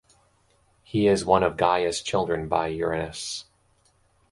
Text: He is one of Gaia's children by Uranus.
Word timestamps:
He 0.81 1.05
is 1.05 1.25
one 1.25 1.43
of 1.43 1.57
Gaia's 1.57 2.01
children 2.01 2.47
by 2.49 2.69
Uranus. 2.69 3.45